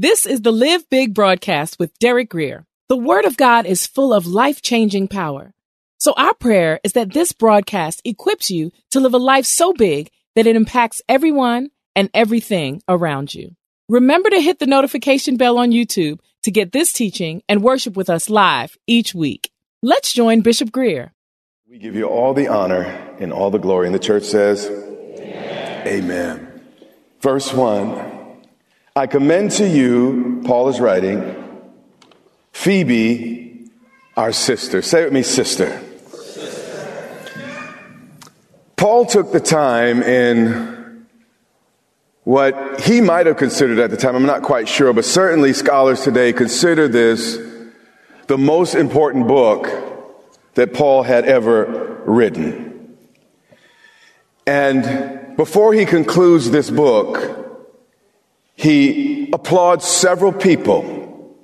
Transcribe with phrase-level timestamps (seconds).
[0.00, 2.64] This is the Live Big broadcast with Derek Grier.
[2.88, 5.52] The Word of God is full of life changing power.
[5.98, 10.10] So, our prayer is that this broadcast equips you to live a life so big
[10.36, 13.54] that it impacts everyone and everything around you.
[13.90, 18.08] Remember to hit the notification bell on YouTube to get this teaching and worship with
[18.08, 19.52] us live each week.
[19.82, 21.12] Let's join Bishop Grier.
[21.68, 22.84] We give you all the honor
[23.20, 23.84] and all the glory.
[23.84, 25.86] And the church says, Amen.
[25.86, 26.62] Amen.
[27.20, 28.19] Verse 1
[29.00, 31.34] I commend to you, Paul is writing,
[32.52, 33.70] Phoebe,
[34.14, 34.82] our sister.
[34.82, 35.82] Say with me, sister.
[38.76, 41.06] Paul took the time in
[42.24, 46.02] what he might have considered at the time, I'm not quite sure, but certainly scholars
[46.02, 47.38] today consider this
[48.26, 49.70] the most important book
[50.56, 52.98] that Paul had ever written.
[54.46, 57.49] And before he concludes this book,
[58.60, 61.34] he applauds several people.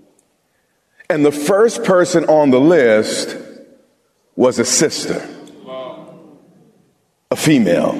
[1.09, 3.35] And the first person on the list
[4.35, 5.27] was a sister,
[7.31, 7.95] a female.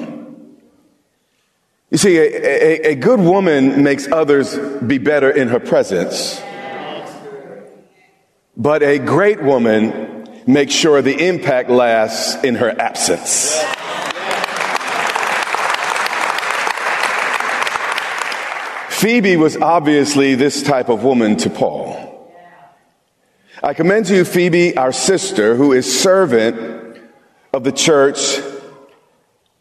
[1.89, 6.39] You see, a, a, a, good woman makes others be better in her presence.
[8.55, 13.57] But a great woman makes sure the impact lasts in her absence.
[18.97, 22.33] Phoebe was obviously this type of woman to Paul.
[23.61, 26.99] I commend to you Phoebe, our sister, who is servant
[27.53, 28.39] of the church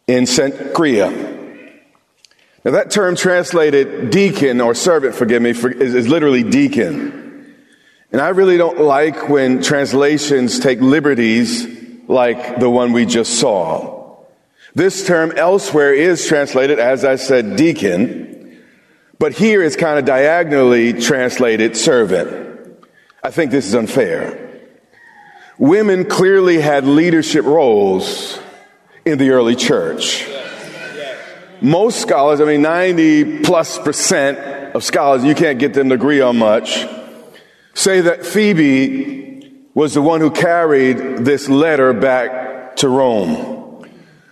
[0.07, 1.11] in Cenchrea.
[2.65, 7.55] Now, that term translated deacon or servant, forgive me, is, is literally deacon.
[8.13, 11.67] And I really don't like when translations take liberties
[12.09, 14.17] like the one we just saw.
[14.75, 18.33] This term elsewhere is translated, as I said, deacon.
[19.19, 22.85] But here it's kind of diagonally translated servant.
[23.23, 24.43] I think this is unfair.
[25.59, 28.39] Women clearly had leadership roles
[29.07, 30.29] in the early church.
[31.63, 34.39] Most scholars, I mean, 90 plus percent
[34.75, 36.87] of scholars, you can't get them to agree on much,
[37.73, 43.89] say that Phoebe was the one who carried this letter back to Rome.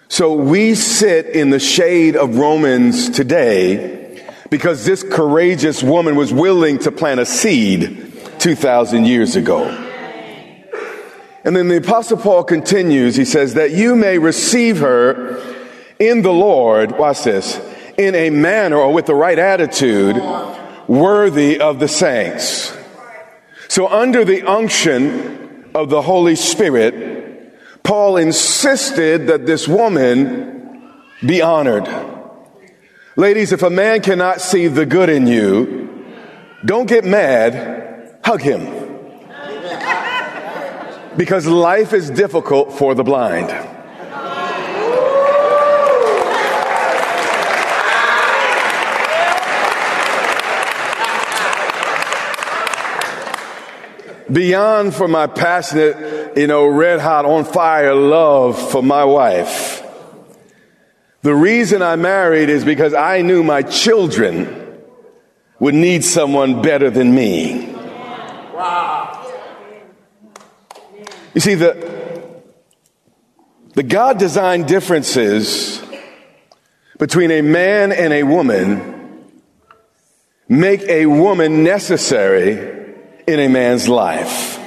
[0.09, 4.04] So we sit in the shade of Romans today
[4.55, 9.65] because this courageous woman was willing to plant a seed 2,000 years ago.
[11.43, 15.43] And then the apostle Paul continues, he says, that you may receive her
[15.99, 17.61] in the Lord, watch this,
[17.99, 20.23] in a manner or with the right attitude
[20.87, 22.73] worthy of the saints.
[23.67, 30.93] So under the unction of the Holy Spirit, Paul insisted that this woman
[31.27, 32.14] be honored.
[33.17, 36.05] Ladies, if a man cannot see the good in you,
[36.65, 38.67] don't get mad, hug him.
[41.17, 43.51] Because life is difficult for the blind.
[54.33, 59.84] Beyond for my passionate you know, red hot on fire love for my wife.
[61.25, 64.83] The reason I married is because I knew my children
[65.59, 67.73] would need someone better than me.
[68.53, 69.33] Wow.
[71.33, 72.43] You see, the,
[73.73, 75.83] the God designed differences
[76.99, 79.33] between a man and a woman
[80.47, 84.61] make a woman necessary in a man's life.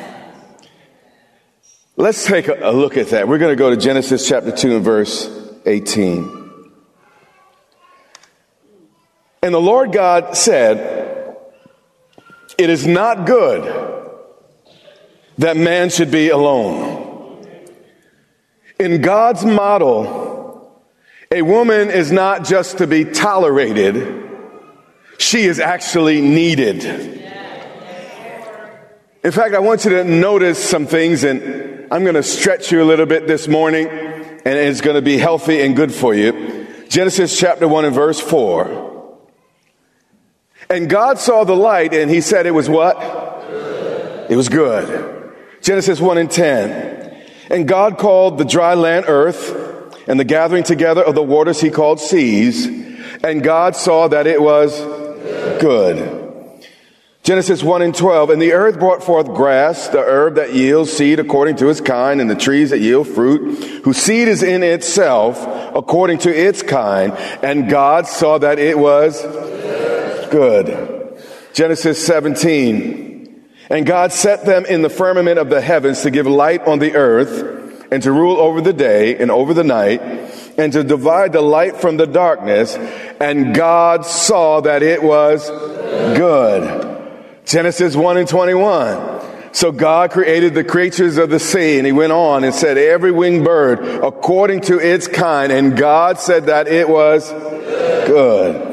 [1.98, 3.28] Let's take a look at that.
[3.28, 5.30] We're going to go to Genesis chapter 2 and verse
[5.68, 6.47] 18.
[9.42, 11.38] And the Lord God said,
[12.58, 13.86] It is not good
[15.38, 17.46] that man should be alone.
[18.80, 20.84] In God's model,
[21.32, 24.24] a woman is not just to be tolerated,
[25.18, 26.84] she is actually needed.
[29.24, 32.82] In fact, I want you to notice some things, and I'm going to stretch you
[32.82, 36.68] a little bit this morning, and it's going to be healthy and good for you.
[36.88, 38.97] Genesis chapter 1 and verse 4.
[40.70, 43.00] And God saw the light and he said it was what?
[43.00, 44.32] Good.
[44.32, 45.34] It was good.
[45.62, 47.24] Genesis 1 and 10.
[47.50, 51.70] And God called the dry land earth and the gathering together of the waters he
[51.70, 52.66] called seas.
[53.24, 54.78] And God saw that it was
[55.62, 56.26] good.
[57.24, 58.30] Genesis 1 and 12.
[58.30, 62.22] And the earth brought forth grass, the herb that yields seed according to its kind,
[62.22, 65.38] and the trees that yield fruit, whose seed is in itself
[65.76, 67.14] according to its kind.
[67.44, 69.87] And God saw that it was good.
[71.54, 73.46] Genesis 17.
[73.70, 76.96] And God set them in the firmament of the heavens to give light on the
[76.96, 80.02] earth and to rule over the day and over the night
[80.58, 82.76] and to divide the light from the darkness.
[83.20, 87.12] And God saw that it was good.
[87.46, 89.54] Genesis 1 and 21.
[89.54, 93.12] So God created the creatures of the sea and he went on and said every
[93.12, 98.67] winged bird according to its kind and God said that it was good.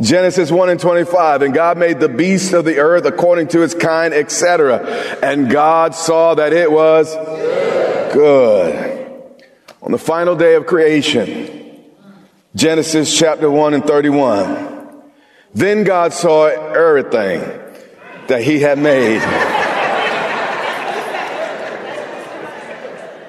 [0.00, 3.74] Genesis 1 and 25, and God made the beasts of the earth according to its
[3.74, 4.78] kind, etc.
[5.22, 7.14] And God saw that it was
[8.12, 9.30] good.
[9.82, 11.84] On the final day of creation,
[12.56, 15.02] Genesis chapter 1 and 31,
[15.54, 17.40] then God saw everything
[18.26, 19.20] that he had made.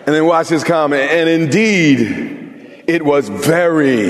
[0.08, 4.10] and then watch his comment, and indeed, it was very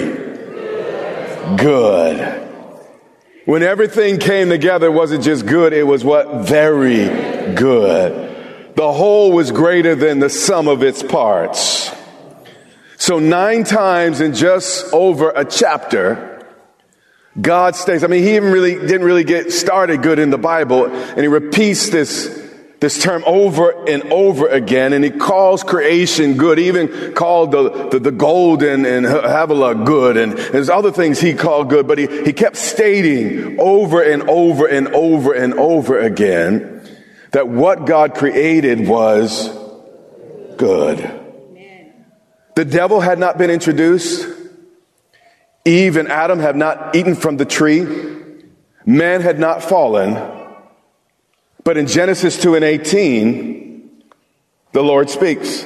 [1.58, 2.45] good.
[3.46, 6.48] When everything came together, it wasn't just good, it was what?
[6.48, 7.06] Very
[7.54, 8.74] good.
[8.76, 11.92] The whole was greater than the sum of its parts.
[12.98, 16.44] So nine times in just over a chapter,
[17.40, 20.86] God states, I mean, he even really didn't really get started good in the Bible,
[20.86, 22.45] and he repeats this
[22.80, 27.90] this term over and over again, and he calls creation good, he even called the,
[27.90, 32.08] the, the golden and Havilah good, and there's other things he called good, but he,
[32.24, 36.88] he kept stating over and over and over and over again
[37.32, 39.50] that what God created was
[40.58, 41.22] good.
[42.56, 44.26] The devil had not been introduced.
[45.66, 47.86] Eve and Adam have not eaten from the tree.
[48.86, 50.35] Man had not fallen.
[51.66, 54.04] But in Genesis 2 and 18,
[54.72, 55.66] the Lord speaks.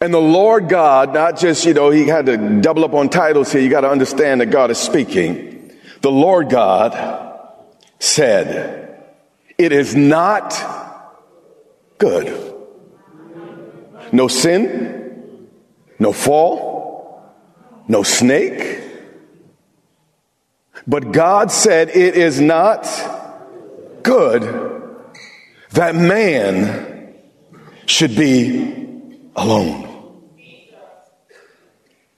[0.00, 3.52] And the Lord God, not just, you know, he had to double up on titles
[3.52, 3.60] here.
[3.60, 5.72] You got to understand that God is speaking.
[6.00, 6.94] The Lord God
[7.98, 9.04] said,
[9.58, 10.54] it is not
[11.98, 12.54] good.
[14.10, 15.48] No sin,
[15.98, 17.30] no fall,
[17.86, 18.80] no snake.
[20.86, 22.86] But God said it is not
[24.08, 24.42] good
[25.72, 27.14] that man
[27.84, 28.88] should be
[29.36, 29.84] alone.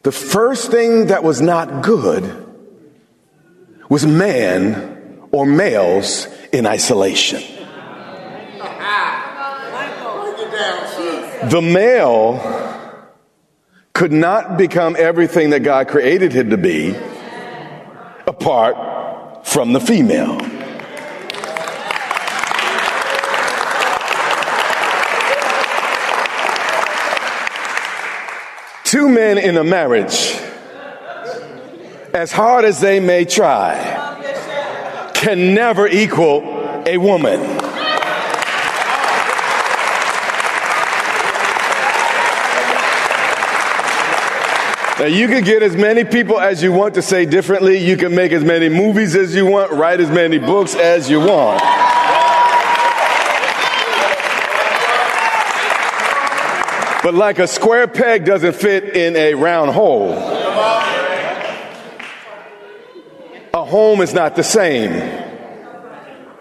[0.02, 2.46] The first thing that was not good
[3.88, 7.42] was man or males in isolation.
[11.50, 12.38] The male
[13.94, 16.94] could not become everything that God created him to be
[18.28, 20.38] apart from the female.
[28.90, 30.36] Two men in a marriage,
[32.12, 33.76] as hard as they may try,
[35.14, 37.38] can never equal a woman.
[44.98, 47.78] Now, you can get as many people as you want to say differently.
[47.78, 51.20] You can make as many movies as you want, write as many books as you
[51.20, 51.62] want.
[57.02, 60.12] But like a square peg doesn't fit in a round hole,
[63.54, 64.92] a home is not the same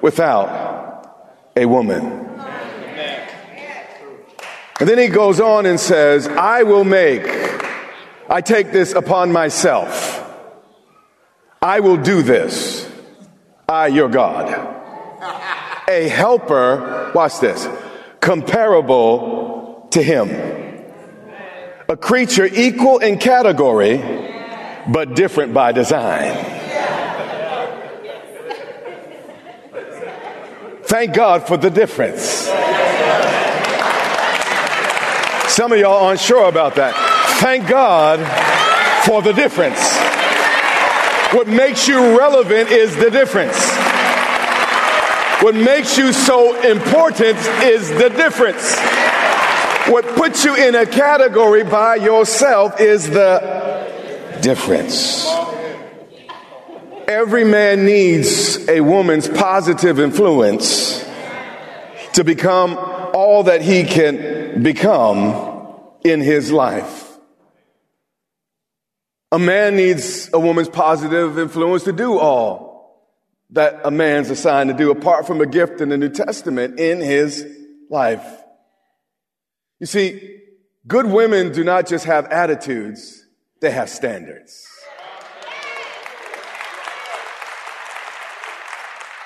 [0.02, 1.16] without
[1.56, 2.28] a woman.
[4.82, 7.26] And then he goes on and says, I will make,
[8.30, 10.16] I take this upon myself.
[11.62, 12.90] I will do this.
[13.68, 14.48] I, your God.
[15.90, 17.68] A helper, watch this,
[18.22, 19.49] comparable
[19.92, 20.30] to him.
[21.88, 23.98] A creature equal in category,
[24.88, 26.58] but different by design.
[30.84, 32.50] Thank God for the difference.
[35.54, 36.96] Some of y'all aren't sure about that.
[37.42, 38.20] Thank God
[39.06, 39.80] for the difference.
[41.34, 43.58] What makes you relevant is the difference.
[45.44, 48.76] What makes you so important is the difference.
[49.90, 55.26] What puts you in a category by yourself is the difference.
[57.08, 61.04] Every man needs a woman's positive influence
[62.14, 62.78] to become
[63.16, 67.18] all that he can become in his life.
[69.32, 73.10] A man needs a woman's positive influence to do all
[73.50, 77.02] that a man's assigned to do, apart from a gift in the New Testament in
[77.02, 77.44] his
[77.90, 78.39] life.
[79.80, 80.42] You see,
[80.88, 83.26] good women do not just have attitudes,
[83.62, 84.68] they have standards.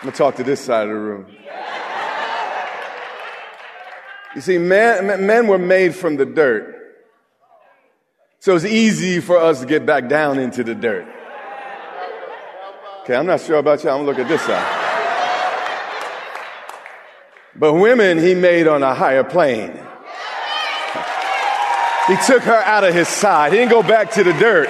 [0.02, 1.26] I'm gonna talk to this side of the room.
[4.36, 6.76] You see, men, men were made from the dirt.
[8.40, 11.08] So it's easy for us to get back down into the dirt.
[13.04, 13.94] Okay, I'm not sure about y'all.
[13.94, 14.80] I'm gonna look at this side.
[17.56, 19.80] But women, he made on a higher plane.
[22.08, 23.54] He took her out of his side.
[23.54, 24.68] He didn't go back to the dirt.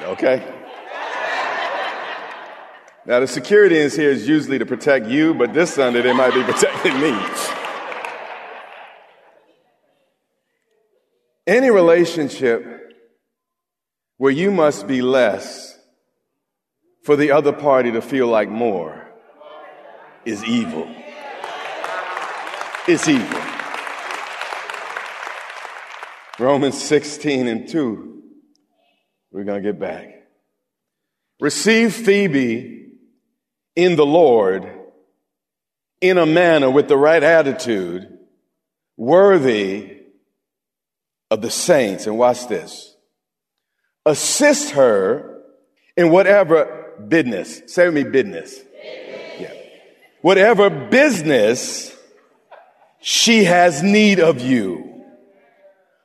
[0.00, 0.42] Okay.
[3.04, 6.34] Now, the security is here is usually to protect you, but this Sunday they might
[6.34, 7.16] be protecting me.
[11.46, 12.64] Any relationship
[14.16, 15.78] where you must be less
[17.04, 19.06] for the other party to feel like more
[20.24, 20.88] is evil.
[22.88, 23.45] It's evil.
[26.38, 28.22] Romans 16 and 2.
[29.32, 30.26] We're going to get back.
[31.40, 32.88] Receive Phoebe
[33.74, 34.70] in the Lord
[36.00, 38.18] in a manner with the right attitude,
[38.96, 39.98] worthy
[41.30, 42.06] of the saints.
[42.06, 42.96] And watch this.
[44.04, 45.42] Assist her
[45.96, 47.62] in whatever business.
[47.66, 48.58] Say with me, business.
[49.38, 49.52] Yeah.
[50.22, 51.94] Whatever business
[53.00, 54.95] she has need of you.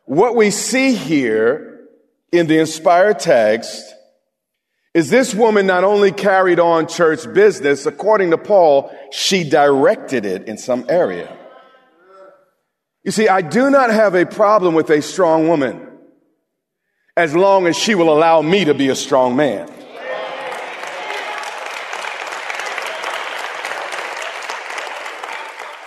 [0.05, 1.87] What we see here
[2.31, 3.93] in the inspired text
[4.93, 10.47] is this woman not only carried on church business, according to Paul, she directed it
[10.47, 11.37] in some area.
[13.03, 15.87] You see, I do not have a problem with a strong woman
[17.15, 19.71] as long as she will allow me to be a strong man.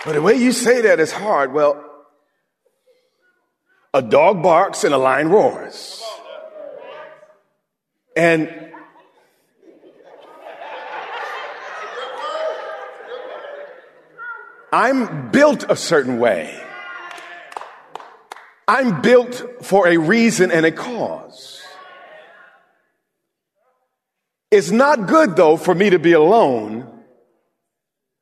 [0.05, 1.51] But the way you say that is hard.
[1.51, 1.83] Well,
[3.95, 6.03] a dog barks and a lion roars.
[8.17, 8.73] And
[14.73, 16.61] I'm built a certain way.
[18.67, 21.61] I'm built for a reason and a cause.
[24.51, 27.01] It's not good though for me to be alone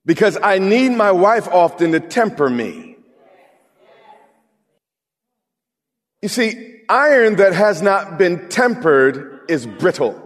[0.06, 2.93] because I need my wife often to temper me.
[6.24, 10.18] You see, iron that has not been tempered is brittle.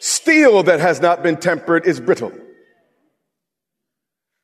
[0.00, 2.32] Steel that has not been tempered is brittle.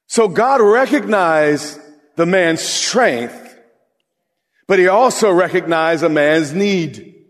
[0.07, 1.81] So God recognized
[2.17, 3.59] the man's strength,
[4.69, 7.25] but he also recognized a man's need.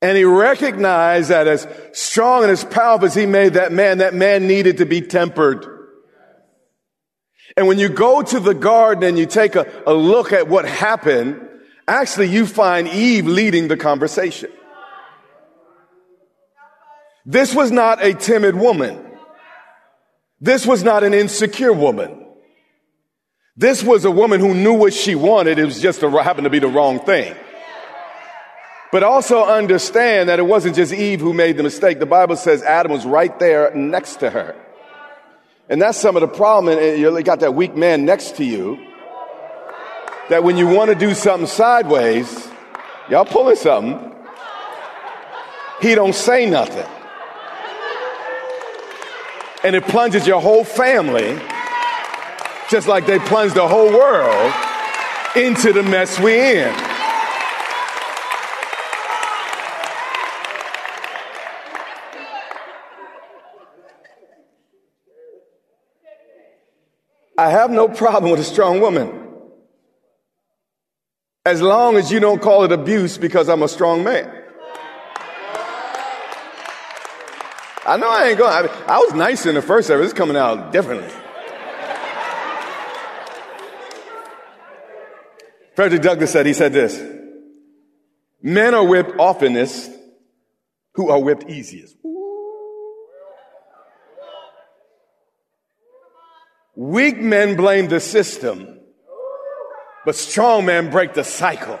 [0.00, 4.14] And he recognized that as strong and as powerful as he made that man, that
[4.14, 5.79] man needed to be tempered.
[7.60, 10.64] And when you go to the garden and you take a, a look at what
[10.64, 11.46] happened,
[11.86, 14.50] actually you find Eve leading the conversation.
[17.26, 19.04] This was not a timid woman.
[20.40, 22.24] This was not an insecure woman.
[23.58, 25.58] This was a woman who knew what she wanted.
[25.58, 27.36] It was just a, happened to be the wrong thing.
[28.90, 31.98] But also understand that it wasn't just Eve who made the mistake.
[31.98, 34.56] The Bible says Adam was right there next to her.
[35.70, 36.76] And that's some of the problem.
[36.76, 38.78] And you got that weak man next to you
[40.28, 42.48] that when you want to do something sideways,
[43.08, 44.12] y'all pulling something,
[45.80, 46.86] he don't say nothing.
[49.62, 51.38] And it plunges your whole family,
[52.68, 54.52] just like they plunged the whole world
[55.36, 56.89] into the mess we in.
[67.40, 69.08] I have no problem with a strong woman.
[71.46, 74.30] As long as you don't call it abuse because I'm a strong man.
[77.86, 78.52] I know I ain't going.
[78.52, 80.10] I, I was nice in the first service.
[80.10, 81.08] It's coming out differently.
[85.76, 87.00] Frederick Douglass said, he said this
[88.42, 89.90] Men are whipped oftenest
[90.92, 91.96] who are whipped easiest.
[96.80, 98.80] Weak men blame the system,
[100.06, 101.78] but strong men break the cycle.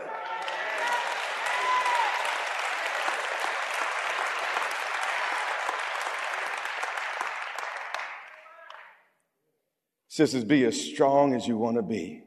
[10.08, 12.22] Sisters, be as strong as you want to be,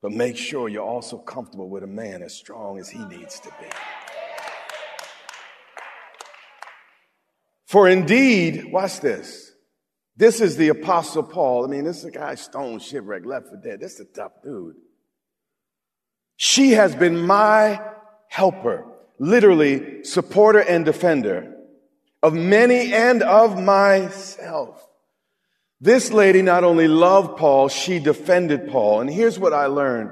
[0.00, 3.50] but make sure you're also comfortable with a man as strong as he needs to
[3.60, 3.68] be.
[7.68, 9.51] For indeed, watch this.
[10.16, 11.64] This is the Apostle Paul.
[11.64, 13.80] I mean, this is a guy stone shipwreck, left for dead.
[13.80, 14.76] This is a tough dude.
[16.36, 17.80] She has been my
[18.28, 18.84] helper,
[19.18, 21.54] literally supporter and defender
[22.22, 24.88] of many and of myself.
[25.80, 29.00] This lady not only loved Paul, she defended Paul.
[29.00, 30.10] And here's what I learned.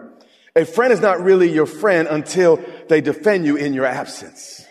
[0.57, 4.67] A friend is not really your friend until they defend you in your absence.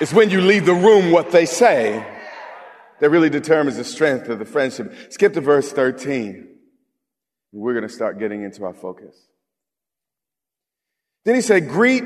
[0.00, 2.04] It's when you leave the room what they say
[3.00, 4.92] that really determines the strength of the friendship.
[5.10, 6.48] Skip to verse 13.
[7.52, 9.14] We're going to start getting into our focus.
[11.24, 12.04] Then he said, Greet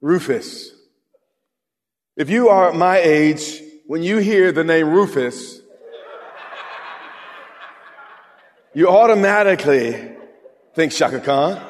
[0.00, 0.70] Rufus.
[2.16, 5.60] If you are my age, when you hear the name Rufus,
[8.74, 10.12] you automatically
[10.74, 11.60] think Chaka Khan.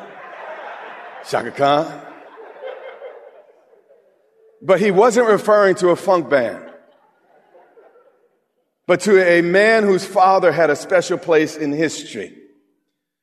[1.28, 2.05] Chaka Khan.
[4.66, 6.68] But he wasn't referring to a funk band,
[8.88, 12.36] but to a man whose father had a special place in history.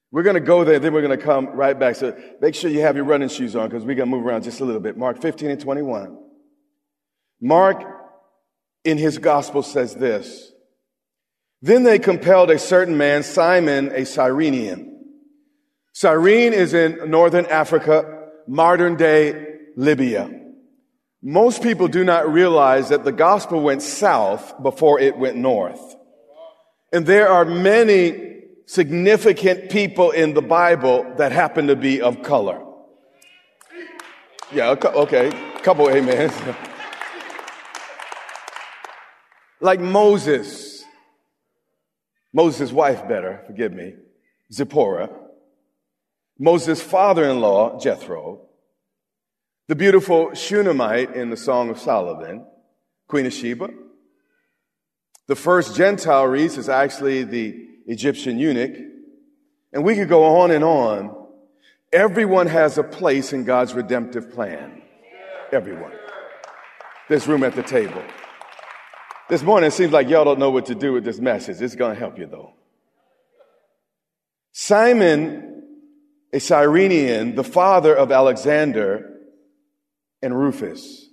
[0.10, 1.98] We're going to go there, then we're going to come right back.
[1.98, 4.44] So make sure you have your running shoes on because we're going to move around
[4.44, 4.96] just a little bit.
[4.96, 6.18] Mark 15 and 21.
[7.42, 7.84] Mark
[8.86, 10.50] in his gospel says this.
[11.62, 14.98] Then they compelled a certain man, Simon, a Cyrenian.
[15.92, 20.43] Cyrene is in northern Africa, modern day Libya.
[21.26, 25.96] Most people do not realize that the gospel went south before it went north.
[26.92, 32.62] And there are many significant people in the Bible that happen to be of color.
[34.52, 35.32] Yeah, okay,
[35.64, 36.34] couple amens.
[39.62, 40.84] like Moses,
[42.34, 43.94] Moses' wife, better, forgive me,
[44.52, 45.10] Zipporah,
[46.38, 48.42] Moses' father in law, Jethro,
[49.68, 52.46] the beautiful Shunammite in the Song of Solomon,
[53.08, 53.70] Queen of Sheba.
[55.28, 58.76] The first Gentile reads is actually the Egyptian eunuch.
[59.72, 61.16] And we could go on and on.
[61.92, 64.82] Everyone has a place in God's redemptive plan.
[65.52, 65.94] Everyone.
[67.08, 68.04] There's room at the table.
[69.30, 71.62] This morning, it seems like y'all don't know what to do with this message.
[71.62, 72.54] It's going to help you, though.
[74.52, 75.64] Simon,
[76.34, 79.13] a Cyrenian, the father of Alexander,
[80.24, 81.10] and Rufus.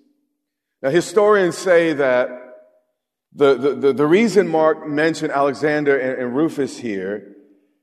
[0.82, 2.28] Now, historians say that
[3.34, 7.36] the, the, the, reason Mark mentioned Alexander and, and Rufus here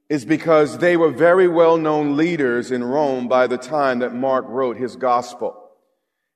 [0.10, 4.46] is because they were very well known leaders in Rome by the time that Mark
[4.48, 5.70] wrote his gospel.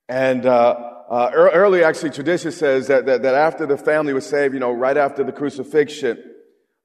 [0.08, 0.76] And uh,
[1.10, 4.72] uh, early, actually, tradition says that, that, that, after the family was saved, you know,
[4.72, 6.22] right after the crucifixion,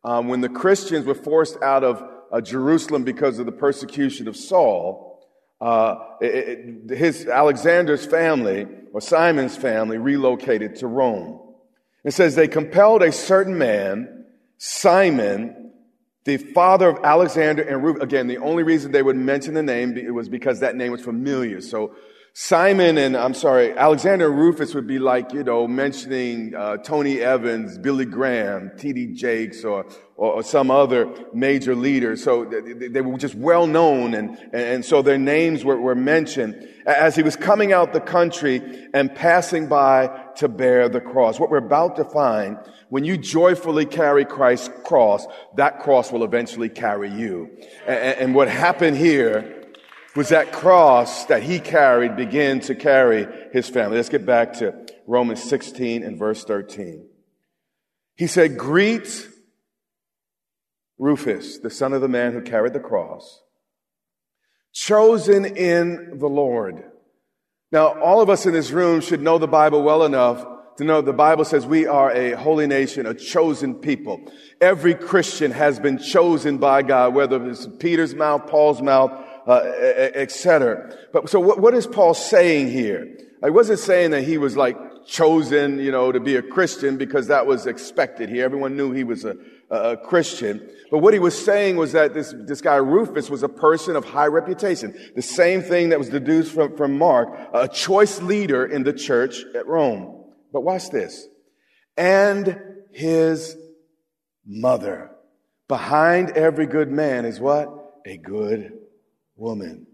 [0.04, 4.36] um, when the Christians were forced out of uh, Jerusalem because of the persecution of
[4.36, 5.15] Saul,
[5.60, 11.40] uh, it, his Alexander's family or Simon's family relocated to Rome.
[12.04, 14.26] It says they compelled a certain man,
[14.58, 15.72] Simon,
[16.24, 18.02] the father of Alexander and Ruth.
[18.02, 21.60] Again, the only reason they would mention the name was because that name was familiar.
[21.60, 21.94] So
[22.38, 27.20] Simon and I'm sorry, Alexander and Rufus would be like, you know, mentioning uh, Tony
[27.20, 29.14] Evans, Billy Graham, T.D.
[29.14, 32.16] Jakes, or, or, some other major leader.
[32.16, 36.68] So they, they were just well known, and, and so their names were, were mentioned
[36.86, 41.38] as he was coming out the country and passing by to bear the cross.
[41.38, 45.26] What we're about to find, when you joyfully carry Christ's cross,
[45.56, 47.50] that cross will eventually carry you.
[47.86, 49.52] and, and what happened here
[50.14, 53.98] was that cross that he carried began to carry his family.
[53.98, 54.74] Let's get back to
[55.06, 57.06] Romans 16 and verse 13.
[58.16, 59.28] He said, Greet
[60.98, 63.42] Rufus, the son of the man who carried the cross,
[64.72, 66.82] chosen in the Lord.
[67.72, 71.00] Now, all of us in this room should know the Bible well enough to know
[71.00, 74.20] the Bible says we are a holy nation, a chosen people.
[74.60, 79.10] Every Christian has been chosen by God, whether it's Peter's mouth, Paul's mouth,
[79.46, 79.62] uh,
[80.14, 80.94] etc.
[81.12, 83.16] But so what, what is Paul saying here?
[83.42, 87.28] I wasn't saying that he was like chosen, you know, to be a Christian because
[87.28, 88.44] that was expected here.
[88.44, 89.36] Everyone knew he was a,
[89.70, 90.68] a Christian.
[90.90, 94.04] But what he was saying was that this, this guy Rufus was a person of
[94.04, 94.94] high reputation.
[95.14, 99.44] The same thing that was deduced from, from Mark, a choice leader in the church
[99.54, 100.24] at Rome.
[100.52, 101.26] But watch this.
[101.96, 102.60] And
[102.92, 103.56] his
[104.46, 105.10] mother.
[105.68, 107.68] Behind every good man is what?
[108.06, 108.72] A good
[109.34, 109.86] woman.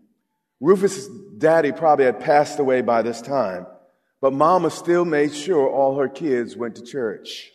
[0.60, 3.66] Rufus' daddy probably had passed away by this time,
[4.22, 7.50] but mama still made sure all her kids went to church.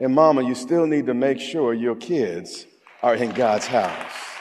[0.00, 2.66] And mama, you still need to make sure your kids
[3.00, 4.31] are in God's house.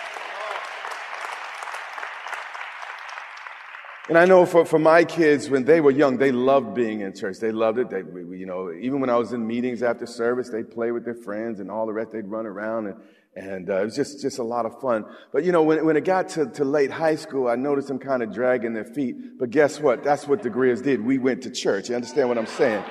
[4.12, 7.16] And I know for, for my kids, when they were young, they loved being in
[7.16, 7.38] church.
[7.38, 7.90] They loved it.
[7.90, 11.16] They, you know, even when I was in meetings after service, they'd play with their
[11.16, 12.12] friends and all the rest.
[12.12, 12.98] They'd run around and
[13.38, 15.06] and uh, it was just, just a lot of fun.
[15.32, 18.00] But you know, when, when it got to, to late high school, I noticed them
[18.00, 19.40] kind of dragging their feet.
[19.40, 20.04] But guess what?
[20.04, 21.02] That's what the Griers did.
[21.02, 21.88] We went to church.
[21.88, 22.84] You understand what I'm saying?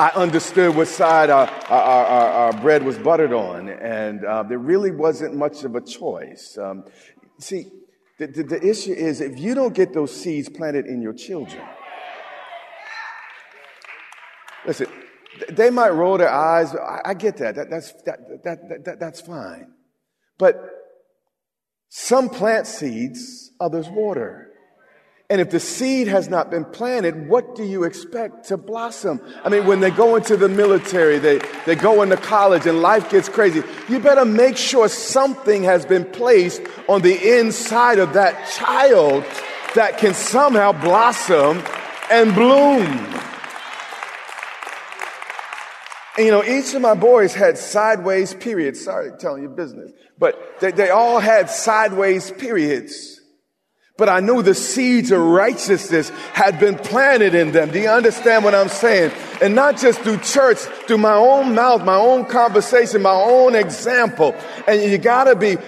[0.00, 4.58] I understood what side our, our, our, our bread was buttered on, and uh, there
[4.58, 6.58] really wasn't much of a choice.
[6.58, 6.82] Um,
[7.38, 7.70] see,
[8.18, 11.62] the, the, the issue is if you don't get those seeds planted in your children,
[14.66, 14.86] listen,
[15.50, 16.74] they might roll their eyes.
[16.74, 17.56] I, I get that.
[17.56, 19.72] that that's, that, that, that, that's fine.
[20.38, 20.56] But
[21.88, 24.53] some plant seeds, others water.
[25.34, 29.20] And if the seed has not been planted, what do you expect to blossom?
[29.42, 33.10] I mean, when they go into the military, they, they go into college and life
[33.10, 33.64] gets crazy.
[33.88, 39.24] You better make sure something has been placed on the inside of that child
[39.74, 41.60] that can somehow blossom
[42.12, 42.86] and bloom.
[46.16, 48.84] And you know, each of my boys had sideways periods.
[48.84, 53.20] Sorry telling you business, but they, they all had sideways periods.
[53.96, 57.70] But I knew the seeds of righteousness had been planted in them.
[57.70, 59.12] Do you understand what I'm saying?
[59.40, 64.34] And not just through church, through my own mouth, my own conversation, my own example.
[64.66, 65.58] And you gotta be,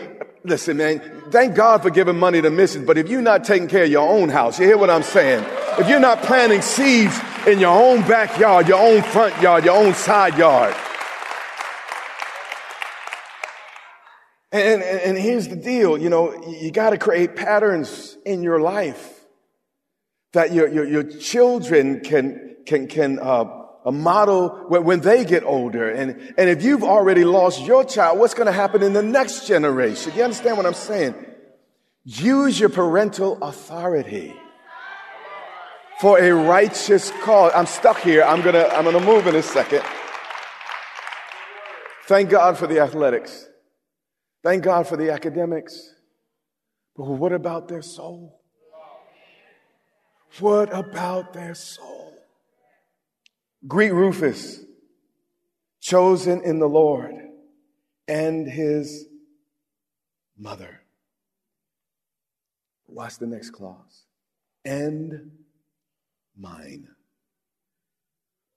[0.42, 3.84] listen man, thank God for giving money to missions, but if you're not taking care
[3.84, 5.44] of your own house, you hear what I'm saying?
[5.78, 9.94] If you're not planting seeds in your own backyard, your own front yard, your own
[9.94, 10.74] side yard.
[14.52, 18.60] And, and, and here's the deal, you know, you got to create patterns in your
[18.60, 19.24] life
[20.32, 25.44] that your, your, your children can, can, can, uh, a model when, when they get
[25.44, 25.88] older.
[25.88, 29.46] And, and if you've already lost your child, what's going to happen in the next
[29.46, 30.12] generation?
[30.16, 31.14] You understand what I'm saying?
[32.04, 34.34] Use your parental authority
[36.00, 37.52] for a righteous cause.
[37.54, 38.22] I'm stuck here.
[38.22, 39.82] I'm gonna, I'm gonna move in a second.
[42.06, 43.48] Thank God for the athletics.
[44.46, 45.92] Thank God for the academics.
[46.96, 48.40] But what about their soul?
[50.38, 52.14] What about their soul?
[53.66, 54.60] Greet Rufus,
[55.80, 57.16] chosen in the Lord,
[58.06, 59.08] and his
[60.38, 60.80] mother.
[62.86, 64.04] Watch the next clause.
[64.64, 65.32] And
[66.38, 66.86] mine.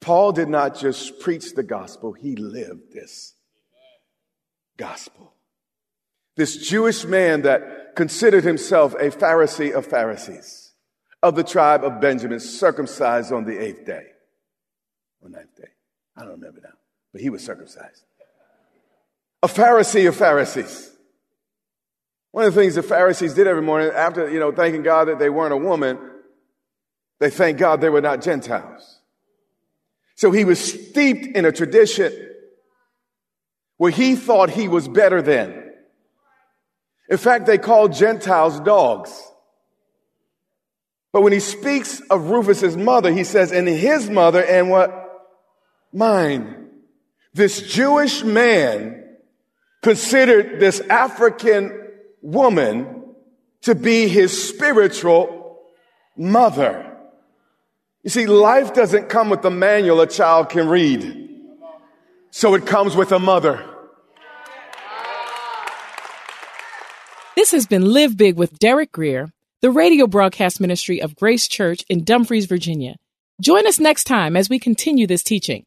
[0.02, 3.34] Paul did not just preach the gospel, he lived this
[4.78, 5.34] gospel.
[6.39, 10.71] This Jewish man that considered himself a Pharisee of Pharisees,
[11.21, 14.06] of the tribe of Benjamin, circumcised on the eighth day
[15.21, 15.67] or ninth day.
[16.15, 16.78] I don't remember now,
[17.12, 18.06] but he was circumcised.
[19.43, 20.89] A Pharisee of Pharisees.
[22.32, 25.19] One of the things the Pharisees did every morning after, you know, thanking God that
[25.19, 25.99] they weren't a woman,
[27.19, 29.02] they thanked God they were not Gentiles.
[30.15, 32.13] So he was steeped in a tradition
[33.75, 35.65] where he thought he was better than.
[37.09, 39.11] In fact, they called Gentiles dogs.
[41.11, 44.95] But when he speaks of Rufus's mother, he says, and his mother and what?
[45.91, 46.69] Mine.
[47.33, 49.05] This Jewish man
[49.81, 51.87] considered this African
[52.21, 53.03] woman
[53.61, 55.59] to be his spiritual
[56.15, 56.97] mother.
[58.03, 61.27] You see, life doesn't come with the manual a child can read.
[62.29, 63.65] So it comes with a mother.
[67.39, 71.86] This has been Live Big with Derek Grier, the radio broadcast ministry of Grace Church
[71.88, 72.97] in Dumfries, Virginia.
[73.41, 75.63] Join us next time as we continue this teaching.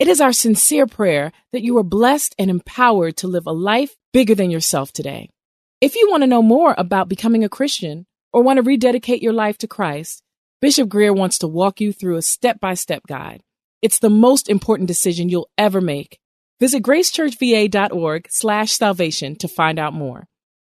[0.00, 3.94] It is our sincere prayer that you are blessed and empowered to live a life
[4.12, 5.30] bigger than yourself today.
[5.80, 9.32] If you want to know more about becoming a Christian or want to rededicate your
[9.32, 10.24] life to Christ,
[10.60, 13.44] Bishop Grier wants to walk you through a step by step guide.
[13.80, 16.18] It's the most important decision you'll ever make.
[16.58, 20.26] Visit gracechurchva.org slash salvation to find out more.